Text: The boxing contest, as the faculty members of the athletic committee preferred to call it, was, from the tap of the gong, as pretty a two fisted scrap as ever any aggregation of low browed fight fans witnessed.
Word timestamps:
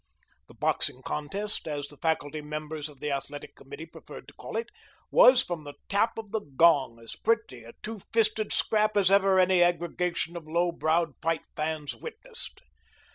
The 0.47 0.55
boxing 0.55 1.03
contest, 1.03 1.67
as 1.67 1.85
the 1.89 1.97
faculty 1.97 2.41
members 2.41 2.89
of 2.89 2.99
the 3.01 3.11
athletic 3.11 3.53
committee 3.55 3.85
preferred 3.85 4.27
to 4.29 4.33
call 4.33 4.57
it, 4.57 4.69
was, 5.11 5.43
from 5.43 5.63
the 5.63 5.75
tap 5.89 6.17
of 6.17 6.31
the 6.31 6.39
gong, 6.41 6.97
as 6.99 7.15
pretty 7.15 7.63
a 7.63 7.73
two 7.83 8.01
fisted 8.11 8.51
scrap 8.51 8.97
as 8.97 9.11
ever 9.11 9.37
any 9.37 9.61
aggregation 9.61 10.35
of 10.35 10.47
low 10.47 10.71
browed 10.71 11.13
fight 11.21 11.45
fans 11.55 11.95
witnessed. 11.95 12.61